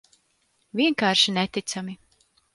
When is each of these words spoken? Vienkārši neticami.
Vienkārši 0.79 1.35
neticami. 1.37 1.97